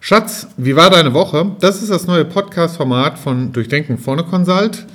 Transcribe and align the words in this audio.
Schatz, 0.00 0.46
wie 0.56 0.76
war 0.76 0.90
deine 0.90 1.14
Woche? 1.14 1.56
Das 1.60 1.82
ist 1.82 1.90
das 1.90 2.06
neue 2.06 2.24
Podcast-Format 2.24 3.18
von 3.18 3.52
Durchdenken 3.52 3.98
vorne 3.98 4.22
Consult. 4.22 4.86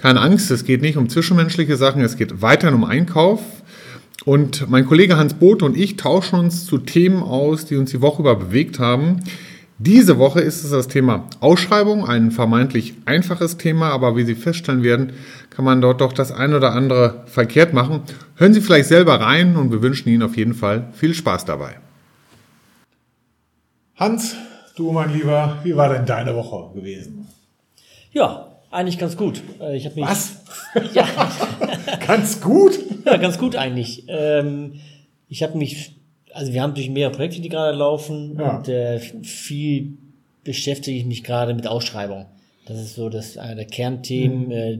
Keine 0.00 0.20
Angst, 0.20 0.50
es 0.50 0.64
geht 0.64 0.82
nicht 0.82 0.96
um 0.96 1.08
zwischenmenschliche 1.08 1.76
Sachen, 1.76 2.02
es 2.02 2.16
geht 2.16 2.42
weiterhin 2.42 2.76
um 2.76 2.84
Einkauf. 2.84 3.40
Und 4.24 4.70
mein 4.70 4.86
Kollege 4.86 5.16
Hans 5.16 5.34
Bote 5.34 5.64
und 5.64 5.76
ich 5.76 5.96
tauschen 5.96 6.38
uns 6.38 6.64
zu 6.64 6.78
Themen 6.78 7.22
aus, 7.22 7.64
die 7.64 7.76
uns 7.76 7.90
die 7.90 8.00
Woche 8.00 8.22
über 8.22 8.36
bewegt 8.36 8.78
haben. 8.78 9.24
Diese 9.84 10.16
Woche 10.16 10.40
ist 10.40 10.62
es 10.62 10.70
das 10.70 10.86
Thema 10.86 11.26
Ausschreibung, 11.40 12.06
ein 12.06 12.30
vermeintlich 12.30 12.94
einfaches 13.04 13.56
Thema, 13.56 13.90
aber 13.90 14.14
wie 14.16 14.22
Sie 14.24 14.36
feststellen 14.36 14.84
werden, 14.84 15.14
kann 15.50 15.64
man 15.64 15.80
dort 15.80 16.00
doch 16.00 16.12
das 16.12 16.30
ein 16.30 16.54
oder 16.54 16.72
andere 16.72 17.24
verkehrt 17.26 17.72
machen. 17.72 18.02
Hören 18.36 18.54
Sie 18.54 18.60
vielleicht 18.60 18.88
selber 18.88 19.20
rein 19.20 19.56
und 19.56 19.72
wir 19.72 19.82
wünschen 19.82 20.08
Ihnen 20.08 20.22
auf 20.22 20.36
jeden 20.36 20.54
Fall 20.54 20.88
viel 20.92 21.14
Spaß 21.14 21.46
dabei. 21.46 21.78
Hans, 23.96 24.36
du 24.76 24.92
mein 24.92 25.12
Lieber, 25.12 25.58
wie 25.64 25.74
war 25.74 25.88
denn 25.92 26.06
deine 26.06 26.36
Woche 26.36 26.72
gewesen? 26.78 27.26
Ja, 28.12 28.52
eigentlich 28.70 28.98
ganz 29.00 29.16
gut. 29.16 29.42
Äh, 29.60 29.76
Ich 29.76 29.84
habe 29.86 29.96
mich 29.96 30.04
Was? 30.08 30.36
ja, 30.92 31.08
Ganz 32.06 32.40
gut? 32.40 32.78
ja, 33.04 33.16
ganz 33.16 33.36
gut 33.36 33.56
eigentlich. 33.56 34.04
Ähm, 34.06 34.74
ich 35.28 35.42
habe 35.42 35.58
mich, 35.58 35.96
also 36.34 36.52
wir 36.52 36.62
haben 36.62 36.74
durch 36.74 36.90
mehrere 36.90 37.12
Projekte, 37.14 37.40
die 37.40 37.48
gerade 37.48 37.76
laufen 37.76 38.36
Ja. 38.38 38.56
und 38.58 38.68
äh, 38.68 38.98
viel 38.98 39.98
beschäftige 40.44 40.98
ich 40.98 41.04
mich 41.06 41.22
gerade 41.24 41.54
mit 41.54 41.66
Ausschreibung. 41.66 42.26
Das 42.66 42.78
ist 42.80 42.94
so 42.94 43.08
das 43.08 43.36
einer 43.38 43.54
der 43.56 43.66
Kernthemen, 43.66 44.50
äh, 44.50 44.78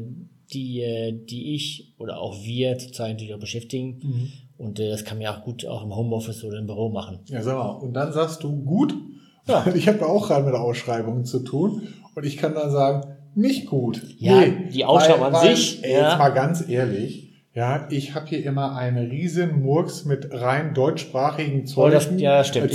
die, 0.52 0.80
äh, 0.82 1.12
die 1.12 1.54
ich 1.54 1.94
oder 1.98 2.20
auch 2.20 2.42
wir 2.44 2.78
zurzeit 2.78 3.12
natürlich 3.12 3.34
auch 3.34 3.40
beschäftigen. 3.40 4.30
Und 4.58 4.78
äh, 4.80 4.88
das 4.90 5.04
kann 5.04 5.18
man 5.18 5.22
ja 5.24 5.36
auch 5.36 5.44
gut 5.44 5.64
auch 5.66 5.82
im 5.84 5.94
Homeoffice 5.94 6.44
oder 6.44 6.58
im 6.58 6.66
Büro 6.66 6.88
machen. 6.90 7.20
Ja, 7.26 7.42
sag 7.42 7.56
mal, 7.56 7.70
und 7.70 7.94
dann 7.94 8.12
sagst 8.12 8.42
du 8.42 8.62
gut? 8.64 8.94
Ja. 9.48 9.64
Ich 9.74 9.88
habe 9.88 9.98
ja 9.98 10.06
auch 10.06 10.28
gerade 10.28 10.44
mit 10.46 10.54
Ausschreibungen 10.54 11.24
zu 11.24 11.40
tun 11.40 11.82
und 12.14 12.24
ich 12.24 12.36
kann 12.36 12.54
dann 12.54 12.70
sagen, 12.70 13.16
nicht 13.34 13.66
gut. 13.66 14.00
Ja, 14.18 14.44
die 14.46 14.84
Ausschreibung 14.84 15.34
an 15.34 15.48
sich, 15.48 15.82
Ey, 15.82 15.92
ja. 15.94 16.08
Jetzt 16.10 16.18
mal 16.18 16.28
ganz 16.28 16.68
ehrlich, 16.68 17.31
ja, 17.54 17.86
ich 17.90 18.14
habe 18.14 18.26
hier 18.26 18.44
immer 18.44 18.76
einen 18.76 19.10
riesen 19.10 19.62
Murks 19.62 20.04
mit 20.04 20.28
rein 20.32 20.74
deutschsprachigen 20.74 21.62
Oh, 21.62 21.66
Zeugen, 21.66 22.18
ja, 22.18 22.42
stimmt, 22.44 22.72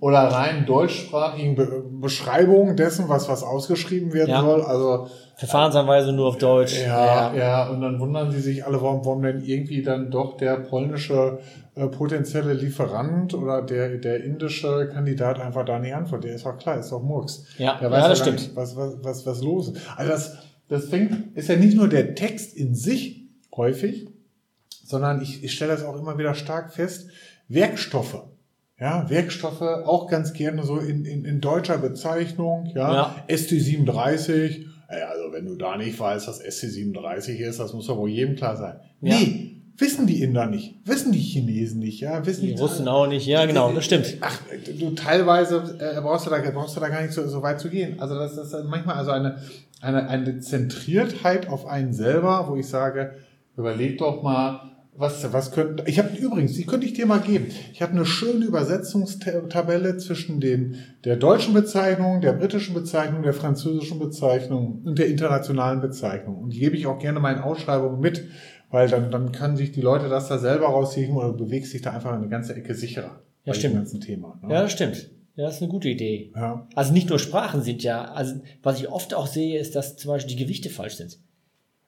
oder 0.00 0.18
rein 0.18 0.64
deutschsprachigen 0.64 1.56
Be 1.56 1.84
Beschreibungen 2.00 2.76
dessen, 2.76 3.08
was 3.08 3.28
was 3.28 3.42
ausgeschrieben 3.42 4.12
werden 4.12 4.30
Ja. 4.30 4.42
soll. 4.42 4.62
Also 4.62 5.08
Verfahrensanweisung 5.36 6.14
nur 6.16 6.26
auf 6.28 6.38
Deutsch. 6.38 6.80
Ja, 6.84 7.34
ja, 7.34 7.68
und 7.68 7.80
dann 7.80 7.98
wundern 7.98 8.30
sie 8.30 8.40
sich 8.40 8.64
alle, 8.64 8.80
warum, 8.80 9.04
warum 9.04 9.22
denn 9.22 9.40
irgendwie 9.44 9.82
dann 9.82 10.10
doch 10.10 10.36
der 10.36 10.56
polnische 10.56 11.38
äh, 11.74 11.86
potenzielle 11.86 12.54
Lieferant 12.54 13.34
oder 13.34 13.62
der, 13.62 13.98
der 13.98 14.22
indische 14.24 14.88
Kandidat 14.92 15.40
einfach 15.40 15.64
da 15.64 15.78
nicht 15.78 15.94
antwortet. 15.94 16.30
Der 16.30 16.36
ist 16.36 16.46
doch 16.46 16.58
klar, 16.58 16.78
ist 16.78 16.90
doch 16.90 17.02
Murks. 17.02 17.46
Ja, 17.58 17.78
der 17.80 17.90
ja, 17.90 18.08
das 18.08 18.18
stimmt. 18.18 18.38
Nicht, 18.40 18.56
was, 18.56 18.76
was, 18.76 18.96
was, 19.02 19.26
was 19.26 19.42
los 19.42 19.68
ist. 19.68 19.80
Also 19.96 20.10
das, 20.12 20.38
das 20.68 20.84
fängt, 20.86 21.36
ist 21.36 21.48
ja 21.48 21.56
nicht 21.56 21.76
nur 21.76 21.88
der 21.88 22.14
Text 22.14 22.56
in 22.56 22.74
sich 22.74 23.17
häufig, 23.56 24.08
sondern 24.84 25.20
ich, 25.22 25.44
ich 25.44 25.52
stelle 25.52 25.72
das 25.72 25.84
auch 25.84 25.98
immer 25.98 26.18
wieder 26.18 26.34
stark 26.34 26.72
fest, 26.72 27.08
Werkstoffe. 27.48 28.24
Ja, 28.80 29.10
Werkstoffe 29.10 29.60
auch 29.60 30.08
ganz 30.08 30.32
gerne 30.32 30.62
so 30.62 30.78
in, 30.78 31.04
in, 31.04 31.24
in 31.24 31.40
deutscher 31.40 31.78
Bezeichnung, 31.78 32.66
ja, 32.74 32.94
Ja. 32.94 33.24
ST37, 33.28 34.66
Ey, 34.90 35.02
also 35.02 35.32
wenn 35.32 35.44
du 35.44 35.54
da 35.54 35.76
nicht 35.76 36.00
weißt, 36.00 36.28
was 36.28 36.42
SC37 36.42 37.36
ist, 37.36 37.60
das 37.60 37.74
muss 37.74 37.86
doch 37.88 37.98
wohl 37.98 38.08
jedem 38.08 38.36
klar 38.36 38.56
sein. 38.56 38.80
Ja. 39.02 39.16
Nee, 39.16 39.58
wissen 39.76 40.06
die 40.06 40.22
Inder 40.22 40.46
nicht, 40.46 40.76
wissen 40.86 41.12
die 41.12 41.18
Chinesen 41.18 41.80
nicht, 41.80 42.00
ja, 42.00 42.24
wissen 42.24 42.46
Die 42.46 42.54
Russen 42.54 42.88
auch 42.88 43.06
nicht. 43.06 43.26
Ja, 43.26 43.44
genau, 43.44 43.70
das 43.72 43.84
stimmt. 43.84 44.16
Ach, 44.22 44.40
du 44.78 44.90
teilweise 44.92 45.76
äh, 45.78 46.00
brauchst 46.00 46.24
du 46.24 46.30
da 46.30 46.38
brauchst 46.50 46.74
du 46.74 46.80
da 46.80 46.88
gar 46.88 47.02
nicht 47.02 47.12
so, 47.12 47.28
so 47.28 47.42
weit 47.42 47.60
zu 47.60 47.68
gehen. 47.68 48.00
Also 48.00 48.14
das 48.14 48.38
ist 48.38 48.56
manchmal 48.64 48.96
also 48.96 49.10
eine 49.10 49.42
eine 49.82 50.08
eine 50.08 50.40
Zentriertheit 50.40 51.48
auf 51.48 51.66
einen 51.66 51.92
selber, 51.92 52.46
wo 52.48 52.56
ich 52.56 52.66
sage, 52.66 53.14
überleg 53.58 53.98
doch 53.98 54.22
mal, 54.22 54.60
was 54.94 55.32
was 55.32 55.52
könnte 55.52 55.84
ich 55.86 55.98
habe 55.98 56.16
übrigens, 56.16 56.54
die 56.54 56.64
könnte 56.64 56.86
ich 56.86 56.94
dir 56.94 57.06
mal 57.06 57.20
geben. 57.20 57.46
Ich 57.72 57.82
habe 57.82 57.92
eine 57.92 58.06
schöne 58.06 58.44
Übersetzungstabelle 58.46 59.98
zwischen 59.98 60.40
den 60.40 60.76
der 61.04 61.16
deutschen 61.16 61.54
Bezeichnung, 61.54 62.20
der 62.20 62.32
britischen 62.32 62.74
Bezeichnung, 62.74 63.22
der 63.22 63.34
französischen 63.34 63.98
Bezeichnung 63.98 64.82
und 64.84 64.98
der 64.98 65.08
internationalen 65.08 65.80
Bezeichnung 65.80 66.38
und 66.38 66.52
die 66.52 66.60
gebe 66.60 66.76
ich 66.76 66.86
auch 66.86 66.98
gerne 66.98 67.20
meinen 67.20 67.40
Ausschreibungen 67.40 68.00
mit. 68.00 68.28
Weil 68.70 68.88
dann, 68.88 69.10
dann 69.10 69.32
können 69.32 69.56
sich 69.56 69.72
die 69.72 69.80
Leute 69.80 70.10
das 70.10 70.28
da 70.28 70.36
selber 70.36 70.66
rausziehen 70.66 71.16
oder 71.16 71.28
du 71.28 71.46
bewegst 71.46 71.72
dich 71.72 71.80
da 71.80 71.92
einfach 71.92 72.12
eine 72.12 72.28
ganze 72.28 72.54
Ecke 72.54 72.74
sicherer 72.74 73.22
bei 73.46 73.54
stimmt. 73.54 73.74
dem 73.74 73.78
ganzen 73.78 74.00
Thema. 74.02 74.38
Ne? 74.42 74.52
Ja, 74.52 74.62
das 74.62 74.72
stimmt. 74.72 75.10
Ja, 75.36 75.44
das 75.44 75.56
ist 75.56 75.62
eine 75.62 75.70
gute 75.70 75.88
Idee. 75.88 76.32
Ja. 76.34 76.66
Also 76.74 76.92
nicht 76.92 77.08
nur 77.08 77.18
Sprachen 77.18 77.62
sind 77.62 77.82
ja, 77.82 78.04
also 78.06 78.34
was 78.62 78.80
ich 78.80 78.88
oft 78.88 79.14
auch 79.14 79.26
sehe, 79.26 79.58
ist, 79.58 79.74
dass 79.76 79.96
zum 79.96 80.10
Beispiel 80.10 80.36
die 80.36 80.42
Gewichte 80.42 80.68
falsch 80.68 80.96
sind. 80.96 81.18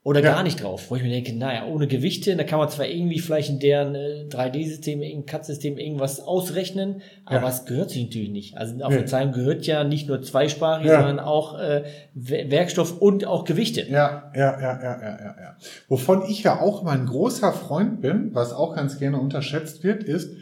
Oder 0.02 0.22
Ja. 0.22 0.32
gar 0.32 0.42
nicht 0.42 0.62
drauf, 0.62 0.90
wo 0.90 0.96
ich 0.96 1.02
mir 1.02 1.10
denke, 1.10 1.34
naja, 1.36 1.66
ohne 1.66 1.86
Gewichte, 1.86 2.34
da 2.34 2.42
kann 2.44 2.58
man 2.58 2.70
zwar 2.70 2.86
irgendwie 2.86 3.18
vielleicht 3.18 3.50
in 3.50 3.58
deren 3.58 3.94
äh, 3.94 4.24
3D-System, 4.30 5.02
irgendein 5.02 5.26
CAD-System 5.26 5.76
irgendwas 5.76 6.20
ausrechnen, 6.20 7.02
aber 7.26 7.42
Ja. 7.42 7.48
es 7.50 7.66
gehört 7.66 7.90
sich 7.90 8.04
natürlich 8.04 8.30
nicht. 8.30 8.56
Also 8.56 8.82
auf 8.82 8.94
der 8.94 9.04
Zeichnung 9.04 9.34
gehört 9.34 9.66
ja 9.66 9.84
nicht 9.84 10.08
nur 10.08 10.22
zweisprachig, 10.22 10.86
Ja. 10.86 11.00
sondern 11.00 11.18
auch 11.20 11.58
äh, 11.58 11.84
Wer- 12.14 12.50
Werkstoff 12.50 12.98
und 13.02 13.26
auch 13.26 13.44
Gewichte. 13.44 13.82
Ja, 13.90 14.32
ja, 14.34 14.58
ja, 14.58 14.82
ja, 14.82 15.02
ja, 15.02 15.18
ja, 15.20 15.36
ja. 15.38 15.56
Wovon 15.88 16.22
ich 16.30 16.42
ja 16.44 16.60
auch 16.60 16.80
immer 16.80 16.92
ein 16.92 17.04
großer 17.04 17.52
Freund 17.52 18.00
bin, 18.00 18.30
was 18.34 18.54
auch 18.54 18.74
ganz 18.76 18.98
gerne 18.98 19.20
unterschätzt 19.20 19.84
wird, 19.84 20.02
ist 20.02 20.34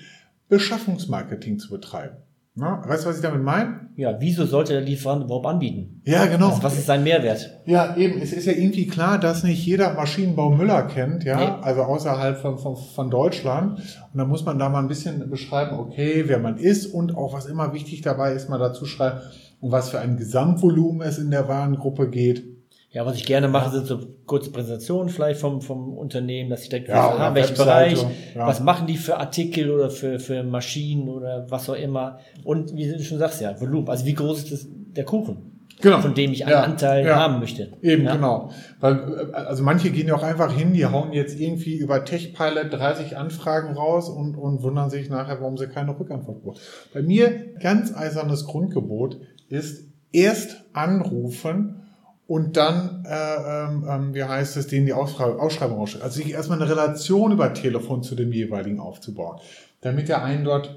Beschaffungsmarketing 0.49 1.59
zu 1.59 1.71
betreiben. 1.71 2.17
Na, 2.61 2.83
weißt 2.85 3.05
du, 3.05 3.09
was 3.11 3.17
ich 3.17 3.23
damit 3.23 3.43
meine? 3.43 3.89
Ja, 3.95 4.17
wieso 4.19 4.45
sollte 4.45 4.73
der 4.73 4.83
Lieferant 4.83 5.23
überhaupt 5.25 5.47
anbieten? 5.47 6.03
Ja, 6.05 6.27
genau. 6.27 6.49
Also 6.49 6.63
was 6.65 6.77
ist 6.77 6.87
sein 6.87 7.05
Mehrwert? 7.05 7.61
Ja, 7.67 7.97
eben. 7.97 8.21
Es 8.21 8.33
ist 8.33 8.47
ja 8.47 8.53
irgendwie 8.53 8.89
klar, 8.89 9.19
dass 9.19 9.45
nicht 9.45 9.65
jeder 9.65 9.95
Maschinenbau 9.95 10.51
Müller 10.51 10.83
kennt, 10.89 11.23
ja, 11.23 11.37
Nee. 11.37 11.63
also 11.63 11.83
außerhalb 11.83 12.37
von, 12.39 12.59
von, 12.59 12.75
von 12.77 13.11
Deutschland. 13.11 13.79
Und 14.13 14.19
dann 14.19 14.29
muss 14.29 14.45
man 14.45 14.59
da 14.59 14.69
mal 14.69 14.81
ein 14.81 14.89
bisschen 14.89 15.31
beschreiben, 15.31 15.79
okay, 15.79 16.25
wer 16.27 16.41
man 16.41 16.57
ist 16.59 16.87
und 16.87 17.17
auch 17.17 17.33
was 17.33 17.47
immer 17.47 17.73
wichtig 17.75 18.01
dabei 18.03 18.33
ist, 18.33 18.49
mal 18.49 18.59
dazu 18.59 18.87
schreiben, 18.87 19.21
um 19.61 19.71
was 19.71 19.91
für 19.91 20.01
ein 20.01 20.17
Gesamtvolumen 20.17 21.03
es 21.07 21.19
in 21.19 21.31
der 21.31 21.47
Warengruppe 21.47 22.11
geht. 22.11 22.58
Ja, 22.91 23.05
was 23.05 23.17
ich 23.17 23.27
gerne 23.27 23.49
mache, 23.49 23.71
sind 23.71 23.87
so 23.87 24.01
kurze 24.25 24.51
Präsentationen 24.51 25.11
vielleicht 25.11 25.41
vom, 25.41 25.61
vom 25.61 25.93
Unternehmen, 25.99 26.49
dass 26.49 26.63
ich 26.63 26.71
direkt 26.71 26.89
Ja, 26.89 27.15
oder 27.15 27.21
aha, 27.25 27.35
welchen 27.35 27.55
Bereich, 27.57 28.03
ja. 28.35 28.47
was 28.47 28.61
machen 28.61 28.87
die 28.87 28.97
für 28.97 29.19
Artikel 29.19 29.71
oder 29.71 29.91
für, 29.91 30.19
für 30.19 30.43
Maschinen 30.43 31.09
oder 31.09 31.47
was 31.51 31.69
auch 31.69 31.75
immer. 31.75 32.19
Und 32.45 32.75
wie 32.75 32.89
du 32.91 33.03
schon 33.03 33.19
sagst, 33.19 33.43
ja, 33.43 33.61
Volumen. 33.61 33.89
Also 33.91 34.07
wie 34.07 34.15
groß 34.15 34.39
ist 34.39 34.53
das, 34.53 34.67
der 34.71 35.05
Kuchen, 35.05 35.59
Genau. 35.81 36.01
von 36.01 36.15
dem 36.15 36.33
ich 36.33 36.45
einen 36.45 36.53
Ja, 36.53 36.63
Anteil 36.63 37.05
ja. 37.07 37.17
haben 37.17 37.41
möchte. 37.41 37.73
Eben, 37.83 38.05
ja? 38.05 38.15
genau. 38.17 38.51
Weil, 38.81 38.95
äh, 39.33 39.35
also 39.35 39.63
manche 39.63 39.91
gehen 39.91 40.09
ja 40.09 40.15
auch 40.17 40.23
einfach 40.23 40.53
hin, 40.53 40.73
die 40.73 40.87
hauen 40.87 41.13
jetzt 41.13 41.39
irgendwie 41.39 41.77
über 41.77 42.07
TechPilot 42.07 42.73
30 42.73 43.19
Anfragen 43.19 43.75
raus 43.77 44.09
und, 44.09 44.35
und 44.37 44.63
wundern 44.63 44.89
sich 44.89 45.11
nachher, 45.11 45.41
warum 45.41 45.59
sie 45.59 45.69
keine 45.69 45.91
Rückantwort 45.99 46.39
bekommen. 46.39 46.59
Bei 46.95 47.03
mir 47.03 47.55
ganz 47.61 47.95
eisernes 47.95 48.47
Grundgebot 48.47 49.19
ist 49.51 49.85
erst 50.11 50.65
anrufen 50.73 51.83
und 52.29 52.59
dann, 52.59 53.07
äh, 53.07 53.65
ähm, 53.65 53.87
ähm, 53.89 54.15
wie 54.15 54.23
heißt 54.23 54.59
es, 54.59 54.67
denen 54.67 54.85
die 54.85 54.93
Ausschreibung, 54.93 55.41
ausstellen. 55.41 56.03
Also 56.03 56.17
sich 56.21 56.31
erstmal 56.31 56.61
eine 56.61 56.71
Relation 56.71 57.33
über 57.33 57.55
Telefon 57.55 58.03
zu 58.03 58.15
dem 58.15 58.33
jeweiligen 58.33 58.81
aufzubauen, 58.81 59.39
damit 59.81 60.11
der 60.11 60.23
einen 60.23 60.45
dort 60.45 60.77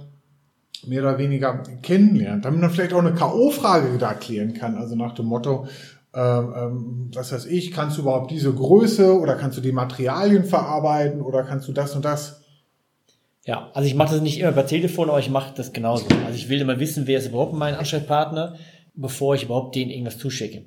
mehr 0.88 1.02
oder 1.02 1.18
weniger 1.18 1.62
kennenlernt, 1.84 2.46
damit 2.46 2.62
man 2.62 2.70
vielleicht 2.70 2.94
auch 2.94 3.00
eine 3.00 3.14
K.O.-Frage 3.14 3.98
da 3.98 4.14
klären 4.14 4.54
kann, 4.54 4.78
also 4.78 4.96
nach 4.96 5.14
dem 5.14 5.26
Motto, 5.26 5.68
ähm, 6.14 6.54
ähm, 6.56 7.12
was 7.14 7.34
weiß 7.34 7.46
ich, 7.48 7.72
kannst 7.72 7.98
du 7.98 8.04
überhaupt 8.04 8.32
diese 8.32 8.54
Größe 8.54 9.20
oder 9.20 9.36
kannst 9.36 9.58
du 9.58 9.62
die 9.62 9.74
Materialien 9.74 10.46
verarbeiten 10.46 11.22
oder 11.22 11.44
kannst 11.44 11.68
du 11.68 11.74
das 11.74 11.94
und 11.98 12.06
das? 12.06 12.44
Ja, 13.44 13.70
also 13.74 13.86
ich 13.86 13.96
mache 13.96 14.14
das 14.14 14.22
nicht 14.22 14.40
immer 14.40 14.54
per 14.54 14.68
Telefon, 14.68 15.10
aber 15.10 15.20
ich 15.20 15.30
mache 15.30 15.54
das 15.54 15.74
genauso. 15.74 16.06
Also 16.26 16.38
ich 16.38 16.48
will 16.48 16.62
immer 16.62 16.80
wissen, 16.80 17.08
wer 17.08 17.20
ist 17.20 17.28
überhaupt 17.28 17.54
mein 17.54 17.76
Ansprechpartner, 17.76 18.56
bevor 18.94 19.36
ich 19.36 19.44
überhaupt 19.44 19.76
denen 19.76 19.92
irgendwas 19.92 20.18
zuschicke. 20.18 20.64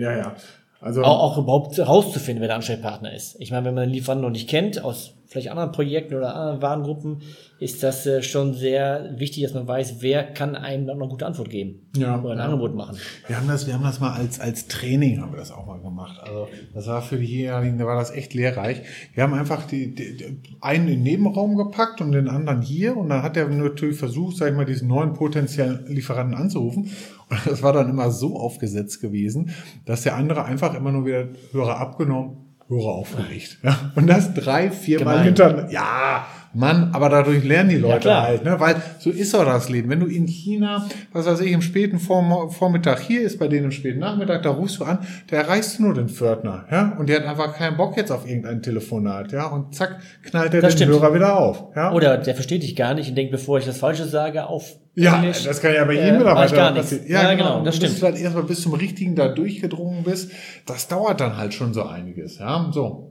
Ja, 0.00 0.16
ja. 0.16 0.34
Also 0.80 1.02
Auch, 1.02 1.32
auch 1.32 1.38
überhaupt 1.38 1.76
herauszufinden, 1.76 2.40
wer 2.40 2.48
der 2.48 2.56
Ansprechpartner 2.56 3.12
ist. 3.12 3.36
Ich 3.38 3.50
meine, 3.50 3.66
wenn 3.66 3.74
man 3.74 3.84
den 3.84 3.92
Lieferanten 3.92 4.22
noch 4.22 4.30
nicht 4.30 4.48
kennt, 4.48 4.82
aus 4.82 5.14
vielleicht 5.30 5.50
anderen 5.50 5.70
Projekten 5.70 6.16
oder 6.16 6.34
anderen 6.34 6.60
Warengruppen, 6.60 7.22
ist 7.60 7.84
das 7.84 8.04
äh, 8.04 8.20
schon 8.20 8.52
sehr 8.54 9.14
wichtig, 9.16 9.44
dass 9.44 9.54
man 9.54 9.68
weiß, 9.68 9.96
wer 10.00 10.24
kann 10.24 10.56
einem 10.56 10.88
dann 10.88 10.98
noch 10.98 11.04
eine 11.04 11.12
gute 11.12 11.24
Antwort 11.24 11.50
geben 11.50 11.88
Ja, 11.96 12.20
oder 12.20 12.32
ein 12.32 12.38
ja. 12.38 12.46
Angebot 12.46 12.74
machen. 12.74 12.96
Wir 13.28 13.36
haben 13.36 13.46
das, 13.46 13.66
wir 13.68 13.74
haben 13.74 13.84
das 13.84 14.00
mal 14.00 14.12
als, 14.12 14.40
als 14.40 14.66
Training 14.66 15.20
haben 15.20 15.30
wir 15.32 15.38
das 15.38 15.52
auch 15.52 15.66
mal 15.66 15.78
gemacht. 15.78 16.18
Also 16.20 16.48
das 16.74 16.88
war 16.88 17.00
für 17.00 17.16
diejenigen, 17.16 17.78
da 17.78 17.86
war 17.86 17.94
das 17.94 18.10
echt 18.10 18.34
lehrreich. 18.34 18.82
Wir 19.14 19.22
haben 19.22 19.34
einfach 19.34 19.68
die, 19.68 19.94
die, 19.94 20.16
die, 20.16 20.40
einen 20.60 20.88
in 20.88 20.94
den 20.94 21.02
Nebenraum 21.04 21.56
gepackt 21.56 22.00
und 22.00 22.10
den 22.10 22.28
anderen 22.28 22.60
hier 22.60 22.96
und 22.96 23.08
dann 23.08 23.22
hat 23.22 23.36
er 23.36 23.48
natürlich 23.48 23.98
versucht, 23.98 24.36
sag 24.36 24.50
ich 24.50 24.56
mal, 24.56 24.64
diesen 24.64 24.88
neuen 24.88 25.14
potenziellen 25.14 25.86
Lieferanten 25.86 26.34
anzurufen. 26.34 26.90
Und 27.28 27.46
das 27.46 27.62
war 27.62 27.72
dann 27.72 27.88
immer 27.88 28.10
so 28.10 28.36
aufgesetzt 28.36 29.00
gewesen, 29.00 29.50
dass 29.84 30.02
der 30.02 30.16
andere 30.16 30.44
einfach 30.44 30.74
immer 30.74 30.90
nur 30.90 31.06
wieder 31.06 31.28
Hörer 31.52 31.78
abgenommen, 31.78 32.49
Hörer 32.70 32.92
aufgeregt. 32.92 33.58
Ja? 33.64 33.90
Und 33.96 34.06
das 34.06 34.32
drei, 34.32 34.70
viermal 34.70 35.24
hintereinander. 35.24 35.72
Ja, 35.72 36.26
Mann, 36.52 36.90
aber 36.92 37.08
dadurch 37.08 37.44
lernen 37.44 37.70
die 37.70 37.76
Leute 37.76 38.00
klar. 38.00 38.22
halt, 38.24 38.44
ne? 38.44 38.58
Weil 38.58 38.76
so 38.98 39.10
ist 39.10 39.32
doch 39.34 39.44
das 39.44 39.68
Leben. 39.68 39.88
Wenn 39.88 40.00
du 40.00 40.06
in 40.06 40.26
China, 40.26 40.88
was 41.12 41.26
weiß 41.26 41.40
ich, 41.40 41.52
im 41.52 41.62
späten 41.62 41.98
Vorm 42.00 42.50
Vormittag 42.50 43.00
hier 43.00 43.22
ist, 43.22 43.38
bei 43.38 43.46
denen 43.46 43.66
im 43.66 43.70
späten 43.70 44.00
Nachmittag, 44.00 44.42
da 44.42 44.50
rufst 44.50 44.80
du 44.80 44.84
an, 44.84 44.98
da 45.28 45.36
erreichst 45.36 45.78
du 45.78 45.84
nur 45.84 45.94
den 45.94 46.08
Pförtner, 46.08 46.64
ja? 46.70 46.96
Und 46.98 47.08
der 47.08 47.20
hat 47.20 47.26
einfach 47.26 47.54
keinen 47.56 47.76
Bock 47.76 47.96
jetzt 47.96 48.10
auf 48.10 48.26
irgendein 48.26 48.62
Telefonat, 48.62 49.30
ja? 49.32 49.46
Und 49.46 49.74
zack, 49.76 50.00
knallt 50.24 50.52
er 50.54 50.60
Das 50.62 50.74
den 50.74 50.88
stimmt. 50.88 51.00
Hörer 51.00 51.14
wieder 51.14 51.38
auf. 51.38 51.66
Ja? 51.76 51.92
Oder 51.92 52.18
der 52.18 52.34
versteht 52.34 52.62
dich 52.64 52.74
gar 52.74 52.94
nicht 52.94 53.08
und 53.10 53.14
denkt, 53.14 53.30
bevor 53.30 53.58
ich 53.58 53.64
das 53.64 53.78
Falsche 53.78 54.06
sage, 54.06 54.46
auf 54.46 54.72
Ja, 54.96 55.18
Englisch, 55.18 55.44
das 55.44 55.60
kann 55.62 55.72
ja 55.72 55.84
bei 55.84 55.94
äh, 55.94 56.00
jedem 56.00 56.14
ich 56.14 56.18
Mitarbeiter 56.18 56.56
gar 56.56 56.74
passieren. 56.74 57.04
Ja, 57.08 57.32
genau, 57.34 57.62
das 57.64 57.76
Und 57.76 57.80
bis 57.82 57.90
stimmt. 57.96 57.96
du 58.02 58.06
dann 58.06 58.16
erstmal 58.16 58.42
bis 58.44 58.60
zum 58.62 58.74
Richtigen 58.74 59.14
da 59.14 59.28
durchgedrungen 59.28 60.02
bist, 60.02 60.32
das 60.66 60.88
dauert 60.88 61.20
dann 61.20 61.36
halt 61.36 61.54
schon 61.54 61.72
so 61.74 61.84
einiges, 61.84 62.38
ja, 62.38 62.70
so. 62.72 63.09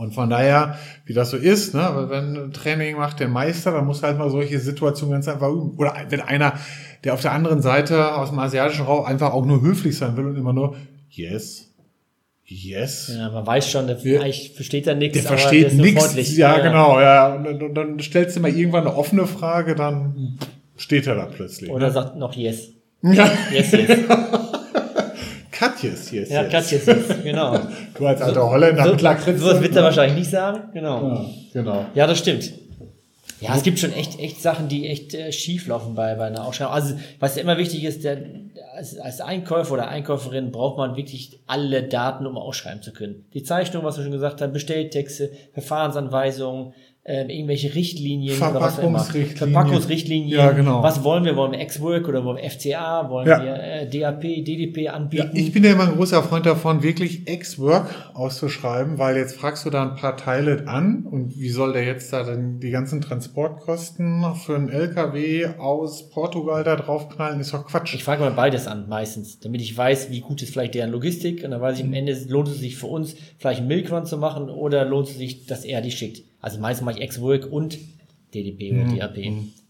Und 0.00 0.14
von 0.14 0.30
daher, 0.30 0.78
wie 1.04 1.12
das 1.12 1.28
so 1.28 1.36
ist, 1.36 1.74
ne, 1.74 2.06
wenn 2.08 2.34
ein 2.34 2.52
Training 2.52 2.96
macht 2.96 3.20
der 3.20 3.28
Meister, 3.28 3.70
dann 3.70 3.84
muss 3.84 4.02
halt 4.02 4.16
mal 4.16 4.30
solche 4.30 4.58
Situationen 4.58 5.12
ganz 5.12 5.28
einfach 5.28 5.50
üben. 5.50 5.76
Oder 5.76 5.94
wenn 6.08 6.22
einer, 6.22 6.54
der 7.04 7.12
auf 7.12 7.20
der 7.20 7.32
anderen 7.32 7.60
Seite 7.60 8.14
aus 8.14 8.30
dem 8.30 8.38
asiatischen 8.38 8.86
Raum 8.86 9.04
einfach 9.04 9.34
auch 9.34 9.44
nur 9.44 9.60
höflich 9.60 9.98
sein 9.98 10.16
will 10.16 10.24
und 10.24 10.36
immer 10.36 10.54
nur 10.54 10.74
yes, 11.10 11.70
yes, 12.46 13.12
Ja, 13.14 13.28
man 13.28 13.46
weiß 13.46 13.70
schon, 13.70 13.88
der 13.88 13.98
eigentlich 13.98 14.54
versteht 14.54 14.86
er 14.86 14.94
nichts, 14.94 15.18
der 15.18 15.26
versteht 15.26 15.74
nichts. 15.74 16.02
freundlich. 16.02 16.34
Ja, 16.34 16.58
genau, 16.60 16.98
ja. 16.98 17.34
Und, 17.34 17.46
und, 17.46 17.62
und 17.62 17.74
dann 17.74 18.00
stellst 18.00 18.36
du 18.36 18.40
mal 18.40 18.50
irgendwann 18.50 18.86
eine 18.86 18.96
offene 18.96 19.26
Frage, 19.26 19.74
dann 19.74 20.38
steht 20.78 21.06
er 21.08 21.16
da 21.16 21.26
plötzlich. 21.26 21.70
Oder 21.70 21.88
ne? 21.88 21.92
sagt 21.92 22.16
noch 22.16 22.34
yes. 22.34 22.70
Ja. 23.02 23.30
Yes, 23.52 23.72
yes. 23.72 23.98
Katjes, 25.60 26.10
yes, 26.10 26.30
Ja, 26.30 26.42
yes. 26.42 26.50
Katja, 26.52 26.78
yes. 26.94 27.22
Genau. 27.22 27.58
Du 27.94 28.06
als 28.06 28.22
alter 28.22 28.48
Holländer 28.50 28.84
So, 28.84 28.92
mit 28.92 29.02
Lakritz. 29.02 29.40
sowas 29.40 29.60
wird 29.60 29.76
er 29.76 29.82
wahrscheinlich 29.82 30.18
nicht 30.20 30.30
sagen. 30.30 30.70
Genau. 30.72 31.06
Ja, 31.12 31.24
genau. 31.52 31.84
Ja, 31.94 32.06
das 32.06 32.18
stimmt. 32.18 32.50
Ja, 33.42 33.54
es 33.56 33.62
gibt 33.62 33.78
schon 33.78 33.92
echt, 33.92 34.18
echt 34.18 34.40
Sachen, 34.40 34.68
die 34.68 34.86
echt 34.88 35.12
äh, 35.14 35.32
schief 35.32 35.66
laufen 35.66 35.94
bei, 35.94 36.14
bei 36.14 36.26
einer 36.28 36.46
Ausschreibung. 36.46 36.74
Also, 36.74 36.94
was 37.18 37.36
ja 37.36 37.42
immer 37.42 37.58
wichtig 37.58 37.84
ist, 37.84 38.04
der, 38.04 38.18
als, 38.74 38.98
als 38.98 39.20
Einkäufer 39.20 39.74
oder 39.74 39.88
Einkäuferin 39.88 40.50
braucht 40.50 40.78
man 40.78 40.96
wirklich 40.96 41.38
alle 41.46 41.82
Daten, 41.82 42.26
um 42.26 42.38
ausschreiben 42.38 42.82
zu 42.82 42.92
können. 42.92 43.26
Die 43.34 43.42
Zeichnung, 43.42 43.84
was 43.84 43.96
wir 43.98 44.02
schon 44.04 44.12
gesagt 44.12 44.40
haben, 44.40 44.52
Bestelltexte, 44.54 45.30
Verfahrensanweisungen, 45.52 46.72
äh, 47.02 47.22
irgendwelche 47.34 47.74
Richtlinien 47.74 48.36
oder 48.36 48.60
was 48.60 48.78
auch 48.78 48.82
immer. 48.84 48.98
Verpackungsrichtlinien. 48.98 49.52
Verpackungsrichtlinien. 49.54 50.28
Ja, 50.38 50.50
genau. 50.52 50.82
Was 50.82 51.02
wollen 51.02 51.24
wir? 51.24 51.34
Wollen 51.34 51.52
wir 51.52 51.60
X-Work 51.60 52.06
oder 52.08 52.24
wollen 52.24 52.36
wir 52.36 52.50
FCA? 52.50 53.08
Wollen 53.08 53.26
Ja. 53.26 53.42
wir 53.42 53.54
äh, 53.54 53.88
DAP, 53.88 54.20
DDP 54.20 54.82
Ja, 54.84 54.92
anbieten? 54.92 55.30
ich 55.34 55.52
bin 55.52 55.64
ja 55.64 55.72
immer 55.72 55.88
ein 55.88 55.96
großer 55.96 56.22
Freund 56.22 56.44
davon, 56.44 56.82
wirklich 56.82 57.26
Ex-Work 57.26 58.12
auszuschreiben, 58.14 58.98
weil 58.98 59.16
jetzt 59.16 59.36
fragst 59.36 59.64
du 59.64 59.70
da 59.70 59.82
ein 59.82 59.96
paar 59.96 60.16
Teile 60.18 60.64
an 60.68 61.06
und 61.10 61.38
wie 61.38 61.48
soll 61.48 61.72
der 61.72 61.84
jetzt 61.84 62.12
da 62.12 62.22
denn 62.22 62.60
die 62.60 62.70
ganzen 62.70 63.00
Transportkosten 63.00 64.22
für 64.44 64.54
einen 64.56 64.68
LKW 64.68 65.46
aus 65.58 66.10
Portugal 66.10 66.64
da 66.64 66.76
draufknallen? 66.76 67.40
Ist 67.40 67.54
doch 67.54 67.66
Quatsch. 67.66 67.94
Ich 67.94 68.04
frage 68.04 68.20
mal 68.22 68.30
beides 68.32 68.66
an, 68.66 68.88
meistens, 68.88 69.40
damit 69.40 69.60
ich 69.62 69.76
weiß, 69.76 70.10
wie 70.10 70.20
gut 70.20 70.42
ist 70.42 70.52
vielleicht 70.52 70.74
deren 70.74 70.90
Logistik 70.90 71.42
und 71.44 71.50
dann 71.52 71.60
weiß 71.60 71.78
ich 71.78 71.84
am 71.84 71.92
Ende, 71.92 72.16
lohnt 72.28 72.48
es 72.48 72.58
sich 72.58 72.76
für 72.76 72.86
uns, 72.88 73.14
vielleicht 73.38 73.60
einen 73.60 73.68
Milkrun 73.68 74.04
zu 74.04 74.18
machen 74.18 74.50
oder 74.50 74.84
lohnt 74.84 75.08
es 75.08 75.16
sich, 75.16 75.46
dass 75.46 75.64
er 75.64 75.80
die 75.80 75.90
schickt. 75.90 76.29
Also 76.40 76.58
meistens 76.60 76.84
mache 76.84 76.96
ich 76.98 77.02
Ex-Work 77.02 77.50
und 77.50 77.78
DDP 78.34 78.72
oder 78.72 78.96
DAP. 79.08 79.16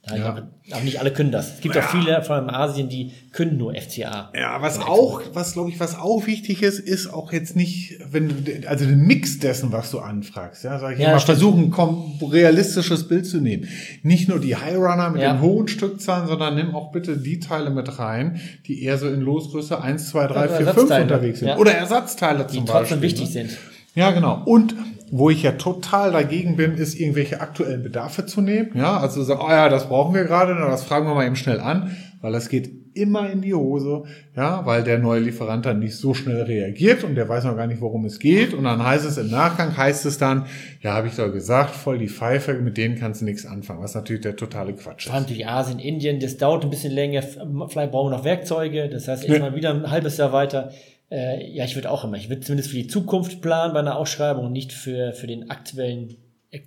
Da 0.06 0.16
Ja. 0.16 0.26
aber, 0.30 0.48
aber 0.70 0.80
nicht 0.82 0.98
alle 0.98 1.12
können 1.12 1.30
das. 1.30 1.56
Es 1.56 1.60
gibt 1.60 1.76
auch 1.76 1.82
viele, 1.82 2.22
vor 2.22 2.36
allem 2.36 2.48
in 2.48 2.54
Asien, 2.54 2.88
die 2.88 3.12
können 3.32 3.58
nur 3.58 3.74
FCA. 3.74 4.30
Ja, 4.34 4.56
was 4.62 4.80
auch, 4.80 5.20
was 5.34 5.52
glaube 5.52 5.68
ich, 5.68 5.78
was 5.78 5.94
auch 5.98 6.26
wichtig 6.26 6.62
ist, 6.62 6.78
ist 6.78 7.12
auch 7.12 7.32
jetzt 7.34 7.54
nicht, 7.54 7.98
wenn 8.10 8.28
du, 8.28 8.66
also 8.68 8.86
den 8.86 9.00
Mix 9.06 9.40
dessen, 9.40 9.72
was 9.72 9.90
du 9.90 9.98
anfragst, 9.98 10.64
ja, 10.64 10.78
sag 10.78 10.94
ich 10.94 11.00
Ja, 11.00 11.20
stimmt. 11.20 11.38
versuchen, 11.38 11.70
komm, 11.70 12.18
realistisches 12.22 13.08
Bild 13.08 13.26
zu 13.26 13.42
nehmen. 13.42 13.68
Nicht 14.02 14.26
nur 14.28 14.38
die 14.40 14.56
High 14.56 14.76
Runner 14.76 15.10
mit 15.10 15.20
Ja. 15.20 15.34
den 15.34 15.42
hohen 15.42 15.68
Stückzahlen, 15.68 16.26
sondern 16.28 16.54
nimm 16.54 16.74
auch 16.74 16.92
bitte 16.92 17.18
die 17.18 17.38
Teile 17.38 17.68
mit 17.68 17.98
rein, 17.98 18.40
die 18.66 18.82
eher 18.82 18.96
so 18.96 19.06
in 19.06 19.20
Losgröße 19.20 19.82
1, 19.82 20.08
2, 20.08 20.26
3, 20.28 20.30
Oder 20.30 20.40
4, 20.48 20.56
5 20.56 20.66
Ersatzteile. 20.68 21.02
unterwegs 21.02 21.38
sind. 21.40 21.48
Ja. 21.48 21.58
Oder 21.58 21.72
Ersatzteile 21.74 22.46
Die 22.46 22.56
zum 22.56 22.66
trotzdem 22.66 23.00
Beispiel. 23.00 23.02
wichtig 23.02 23.26
ne? 23.26 23.32
sind. 23.32 23.50
Ja, 23.94 24.12
genau. 24.12 24.42
Und 24.46 24.74
wo 25.10 25.30
ich 25.30 25.42
ja 25.42 25.52
total 25.52 26.12
dagegen 26.12 26.56
bin, 26.56 26.74
ist 26.74 26.98
irgendwelche 26.98 27.40
aktuellen 27.40 27.82
Bedarfe 27.82 28.26
zu 28.26 28.40
nehmen. 28.40 28.70
Ja, 28.74 28.98
also 28.98 29.22
sagen, 29.22 29.40
oh 29.44 29.50
ja, 29.50 29.68
das 29.68 29.88
brauchen 29.88 30.14
wir 30.14 30.24
gerade, 30.24 30.54
na, 30.54 30.68
das 30.68 30.84
fragen 30.84 31.06
wir 31.06 31.14
mal 31.14 31.26
eben 31.26 31.36
schnell 31.36 31.60
an, 31.60 31.96
weil 32.20 32.32
das 32.32 32.48
geht 32.48 32.80
immer 32.94 33.30
in 33.30 33.40
die 33.40 33.54
Hose, 33.54 34.02
ja, 34.36 34.66
weil 34.66 34.82
der 34.82 34.98
neue 34.98 35.20
Lieferant 35.20 35.64
dann 35.64 35.78
nicht 35.78 35.96
so 35.96 36.12
schnell 36.12 36.42
reagiert 36.42 37.04
und 37.04 37.14
der 37.14 37.28
weiß 37.28 37.44
noch 37.44 37.56
gar 37.56 37.66
nicht, 37.66 37.80
worum 37.80 38.04
es 38.04 38.18
geht. 38.18 38.52
Und 38.52 38.64
dann 38.64 38.84
heißt 38.84 39.04
es 39.04 39.16
im 39.16 39.30
Nachgang, 39.30 39.76
heißt 39.76 40.06
es 40.06 40.18
dann, 40.18 40.46
ja, 40.80 40.94
habe 40.94 41.06
ich 41.06 41.16
doch 41.16 41.32
gesagt, 41.32 41.70
voll 41.70 41.98
die 41.98 42.08
Pfeife, 42.08 42.54
mit 42.54 42.76
denen 42.76 42.98
kannst 42.98 43.20
du 43.20 43.24
nichts 43.24 43.46
anfangen, 43.46 43.82
was 43.82 43.94
natürlich 43.94 44.22
der 44.22 44.36
totale 44.36 44.74
Quatsch 44.74 45.06
ist. 45.06 45.28
durch 45.28 45.46
Asien, 45.46 45.78
Indien, 45.78 46.20
das 46.20 46.36
dauert 46.36 46.64
ein 46.64 46.70
bisschen 46.70 46.92
länger. 46.92 47.22
Vielleicht 47.22 47.92
brauchen 47.92 48.10
wir 48.10 48.16
noch 48.16 48.24
Werkzeuge. 48.24 48.88
Das 48.88 49.06
heißt, 49.06 49.24
erstmal 49.24 49.54
wieder 49.54 49.70
ein 49.70 49.90
halbes 49.90 50.16
Jahr 50.16 50.32
weiter. 50.32 50.70
Äh, 51.10 51.50
ja, 51.52 51.64
ich 51.64 51.74
würde 51.74 51.90
auch 51.90 52.04
immer. 52.04 52.16
Ich 52.16 52.28
würde 52.28 52.42
zumindest 52.42 52.70
für 52.70 52.76
die 52.76 52.86
Zukunft 52.86 53.40
planen 53.42 53.72
bei 53.74 53.80
einer 53.80 53.96
Ausschreibung 53.96 54.46
und 54.46 54.52
nicht 54.52 54.72
für, 54.72 55.12
für 55.12 55.26
den 55.26 55.50
aktuellen. 55.50 56.16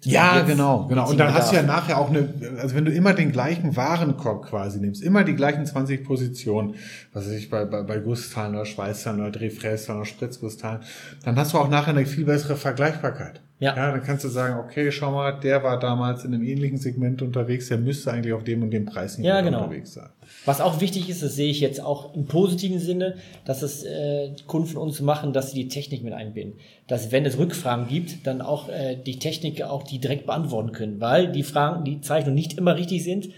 Ja, 0.03 0.37
jetzt- 0.37 0.47
genau, 0.47 0.85
genau. 0.87 1.09
Und 1.09 1.17
dann 1.17 1.33
hast 1.33 1.51
du 1.51 1.57
ja 1.57 1.61
nachher 1.63 1.97
auch 1.97 2.09
eine, 2.09 2.29
also 2.61 2.73
wenn 2.73 2.85
du 2.85 2.91
immer 2.93 3.13
den 3.13 3.33
gleichen 3.33 3.75
Warenkorb 3.75 4.45
quasi 4.45 4.79
nimmst, 4.79 5.01
immer 5.03 5.25
die 5.25 5.35
gleichen 5.35 5.65
20 5.65 6.05
Positionen, 6.05 6.75
was 7.11 7.25
weiß 7.25 7.33
ich, 7.33 7.49
bei, 7.49 7.65
bei, 7.65 7.83
bei 7.83 7.99
Gussteilen 7.99 8.55
oder 8.55 8.65
Schweißteilen 8.65 9.19
oder 9.19 9.31
Drehfrästeilen 9.31 9.99
oder 10.01 10.09
Spritzgussteilen, 10.09 10.81
dann 11.25 11.35
hast 11.35 11.51
du 11.53 11.57
auch 11.57 11.67
nachher 11.69 11.89
eine 11.91 12.05
viel 12.05 12.23
bessere 12.23 12.55
Vergleichbarkeit. 12.55 13.41
Ja. 13.59 13.75
ja. 13.75 13.91
Dann 13.91 14.03
kannst 14.03 14.23
du 14.23 14.29
sagen, 14.29 14.59
okay, 14.59 14.91
schau 14.91 15.11
mal, 15.11 15.39
der 15.39 15.63
war 15.63 15.79
damals 15.79 16.25
in 16.25 16.33
einem 16.33 16.43
ähnlichen 16.43 16.77
Segment 16.77 17.21
unterwegs, 17.21 17.69
der 17.69 17.77
müsste 17.77 18.11
eigentlich 18.11 18.33
auf 18.33 18.43
dem 18.43 18.63
und 18.63 18.71
dem 18.71 18.85
Preisniveau 18.85 19.29
Ja, 19.29 19.41
genau. 19.41 19.63
unterwegs 19.63 19.93
sein. 19.93 20.09
Was 20.45 20.59
auch 20.59 20.81
wichtig 20.81 21.09
ist, 21.09 21.23
das 21.23 21.35
sehe 21.35 21.49
ich 21.49 21.61
jetzt 21.61 21.81
auch 21.81 22.13
im 22.15 22.25
positiven 22.25 22.79
Sinne, 22.79 23.15
dass 23.45 23.61
es 23.61 23.83
äh, 23.83 24.31
Kunden 24.47 24.67
von 24.67 24.81
uns 24.81 24.99
machen, 25.01 25.33
dass 25.33 25.51
sie 25.51 25.63
die 25.63 25.67
Technik 25.69 26.03
mit 26.03 26.13
einbinden. 26.13 26.59
Dass 26.87 27.11
wenn 27.11 27.25
es 27.25 27.37
Rückfragen 27.37 27.87
gibt, 27.87 28.27
dann 28.27 28.41
auch 28.41 28.69
äh, 28.69 28.95
die 28.95 29.19
Technik 29.19 29.61
auch 29.61 29.83
die 29.83 29.99
direkt 29.99 30.25
beantworten 30.25 30.71
können, 30.71 30.99
weil 30.99 31.31
die 31.31 31.43
Fragen, 31.43 31.85
die 31.85 32.01
Zeichnungen 32.01 32.35
nicht 32.35 32.57
immer 32.57 32.75
richtig 32.75 33.03
sind 33.03 33.29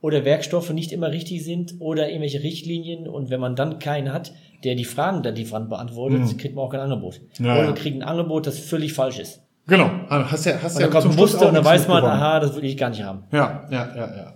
oder 0.00 0.24
Werkstoffe 0.24 0.70
nicht 0.70 0.92
immer 0.92 1.10
richtig 1.10 1.44
sind 1.44 1.76
oder 1.78 2.08
irgendwelche 2.08 2.42
Richtlinien 2.42 3.08
und 3.08 3.30
wenn 3.30 3.40
man 3.40 3.56
dann 3.56 3.78
keinen 3.78 4.12
hat, 4.12 4.32
der 4.62 4.74
die 4.74 4.84
Fragen 4.84 5.22
der 5.22 5.32
Lieferant 5.32 5.68
beantwortet, 5.68 6.38
kriegt 6.38 6.54
man 6.54 6.64
auch 6.64 6.70
kein 6.70 6.80
Angebot. 6.80 7.20
Mhm. 7.38 7.46
Ja, 7.46 7.52
oder 7.52 7.62
ja. 7.62 7.68
wir 7.68 7.74
kriegen 7.74 8.02
ein 8.02 8.08
Angebot, 8.08 8.46
das 8.46 8.58
völlig 8.58 8.92
falsch 8.92 9.18
ist. 9.18 9.40
Genau. 9.66 9.90
Hast 10.08 10.44
ja, 10.46 10.54
hast 10.62 10.76
Und 10.76 10.82
ja 10.82 10.88
kommt 10.88 11.02
zum 11.04 11.16
Muster 11.16 11.48
und 11.48 11.54
dann 11.54 11.64
weiß 11.64 11.88
man, 11.88 12.04
aha, 12.04 12.40
das 12.40 12.54
will 12.54 12.64
ich 12.64 12.76
gar 12.76 12.90
nicht 12.90 13.02
haben. 13.02 13.24
Ja, 13.32 13.66
ja, 13.70 13.88
ja, 13.96 14.16
ja. 14.16 14.34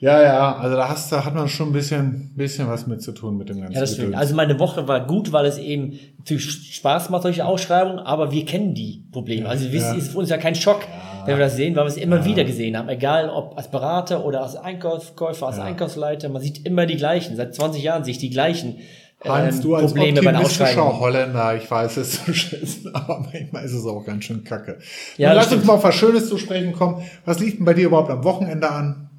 Ja, 0.00 0.22
ja, 0.22 0.56
also 0.58 0.76
da 0.76 0.88
hast 0.88 1.10
da 1.10 1.24
hat 1.24 1.34
man 1.34 1.48
schon 1.48 1.70
ein 1.70 1.72
bisschen, 1.72 2.30
bisschen 2.36 2.68
was 2.68 2.86
mit 2.86 3.02
zu 3.02 3.10
tun 3.10 3.36
mit 3.36 3.48
dem 3.48 3.56
ganzen 3.58 3.74
Ja, 3.74 3.80
das 3.80 3.94
stimmt. 3.94 4.06
Gedöns. 4.10 4.20
Also 4.20 4.36
meine 4.36 4.56
Woche 4.60 4.86
war 4.86 5.04
gut, 5.04 5.32
weil 5.32 5.44
es 5.46 5.58
eben 5.58 5.98
natürlich 6.18 6.76
Spaß 6.76 7.10
macht, 7.10 7.22
solche 7.24 7.44
Ausschreibungen, 7.44 7.98
aber 7.98 8.30
wir 8.30 8.44
kennen 8.44 8.74
die 8.74 9.02
Probleme. 9.10 9.48
Also 9.48 9.66
es 9.66 9.74
Ja. 9.74 9.94
ist 9.94 10.12
für 10.12 10.18
uns 10.18 10.30
ja 10.30 10.36
kein 10.36 10.54
Schock, 10.54 10.82
wenn 11.26 11.36
wir 11.36 11.44
das 11.46 11.56
sehen, 11.56 11.74
weil 11.74 11.82
wir 11.82 11.88
es 11.88 11.96
immer 11.96 12.24
wieder 12.24 12.44
gesehen 12.44 12.78
haben. 12.78 12.88
Egal 12.88 13.28
ob 13.28 13.56
als 13.58 13.72
Berater 13.72 14.24
oder 14.24 14.42
als 14.44 14.54
Einkäufer, 14.54 15.48
als 15.48 15.58
Einkaufsleiter, 15.58 16.28
man 16.28 16.42
sieht 16.42 16.64
immer 16.64 16.86
die 16.86 16.96
gleichen. 16.96 17.34
Seit 17.34 17.56
20 17.56 17.82
Jahren 17.82 18.04
sehe 18.04 18.12
ich 18.12 18.18
die 18.18 18.30
gleichen 18.30 18.76
Hans, 19.24 19.56
ähm, 19.56 19.62
du 19.62 19.74
als 19.74 19.92
Probleme 19.92 20.22
bei 20.22 20.30
der 20.30 20.40
optimistischer 20.40 20.82
Ausschreibung. 20.82 21.00
Holländer, 21.00 21.56
ich 21.56 21.70
weiß 21.70 21.96
es 21.96 22.24
zu 22.24 22.32
schätzen, 22.34 22.94
aber 22.94 23.26
manchmal 23.32 23.64
ist 23.64 23.72
es 23.72 23.84
auch 23.86 24.04
ganz 24.04 24.24
schön 24.24 24.44
kacke. 24.44 24.78
Ja, 25.16 25.32
lass 25.32 25.46
stimmt. 25.46 25.60
uns 25.62 25.66
mal 25.68 25.74
auf 25.74 25.84
was 25.84 25.94
Schönes 25.94 26.28
zu 26.28 26.38
sprechen 26.38 26.72
kommen. 26.72 27.02
Was 27.24 27.40
liegt 27.40 27.58
denn 27.58 27.64
bei 27.64 27.74
dir 27.74 27.86
überhaupt 27.86 28.10
am 28.10 28.22
Wochenende 28.24 28.70
an? 28.70 29.10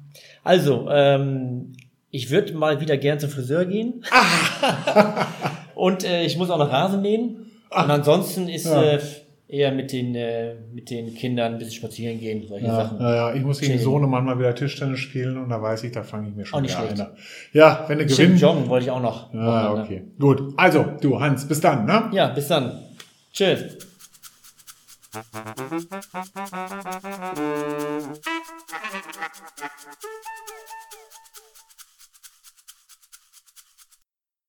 Also, 0.42 0.88
ähm, 0.90 1.72
ich 2.10 2.30
würde 2.30 2.54
mal 2.54 2.80
wieder 2.80 2.96
gern 2.96 3.20
zum 3.20 3.30
Friseur 3.30 3.66
gehen. 3.66 4.04
Und 5.74 6.04
äh, 6.04 6.24
ich 6.24 6.36
muss 6.36 6.50
auch 6.50 6.58
noch 6.58 6.72
Rasen 6.72 7.02
mähen. 7.02 7.50
Und 7.70 7.90
ansonsten 7.90 8.48
ist 8.48 8.66
Ja. 8.66 8.82
äh, 8.94 9.00
eher 9.50 9.72
mit 9.72 9.92
den, 9.92 10.14
äh, 10.14 10.54
mit 10.72 10.90
den 10.90 11.14
Kindern 11.14 11.54
ein 11.54 11.58
bisschen 11.58 11.74
spazieren 11.74 12.20
gehen, 12.20 12.46
solche 12.46 12.66
Sachen. 12.66 12.98
Naja, 12.98 13.34
ich 13.34 13.42
muss 13.42 13.60
gegen. 13.60 13.78
Sohnemann 13.78 14.24
mal 14.24 14.38
wieder 14.38 14.54
Tischtennis 14.54 15.00
spielen 15.00 15.36
und 15.36 15.48
da 15.48 15.60
weiß 15.60 15.84
ich, 15.84 15.92
da 15.92 16.02
fange 16.02 16.28
ich 16.28 16.34
mir 16.34 16.46
schon 16.46 16.62
wieder 16.62 16.78
einer. 16.78 17.14
Ja, 17.52 17.84
wenn 17.88 17.98
du 17.98 18.06
gewinnst. 18.06 18.40
joggen 18.40 18.68
wollte 18.68 18.86
ich 18.86 18.90
auch 18.90 19.02
noch. 19.02 19.32
Ja, 19.34 19.70
Wochenende. 19.70 19.82
okay. 19.82 20.02
Gut. 20.18 20.54
Also, 20.56 20.84
du 21.00 21.20
Hans, 21.20 21.46
bis 21.46 21.60
dann, 21.60 21.84
ne? 21.84 22.10
Ja, 22.12 22.28
bis 22.28 22.48
dann. 22.48 22.78
Tschüss. 23.32 23.76